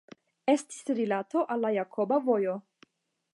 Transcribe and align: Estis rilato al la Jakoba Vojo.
Estis 0.53 0.79
rilato 0.99 1.43
al 1.57 1.63
la 1.67 1.71
Jakoba 1.77 2.19
Vojo. 2.31 2.57